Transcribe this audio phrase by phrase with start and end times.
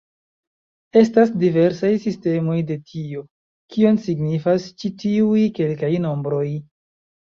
[1.01, 3.23] Estas diversaj sistemoj de tio,
[3.77, 6.47] kion signifas ĉi tiuj kelkaj nombroj.